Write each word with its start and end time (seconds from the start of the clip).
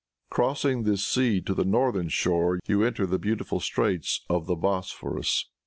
Crossing 0.31 0.81
this 0.81 1.05
sea 1.05 1.39
to 1.41 1.53
the 1.53 1.63
northern 1.63 2.09
shore, 2.09 2.59
you 2.67 2.81
enter 2.81 3.05
the 3.05 3.19
beautiful 3.19 3.59
straits 3.59 4.21
of 4.31 4.47
the 4.47 4.55
Bosporus. 4.55 5.45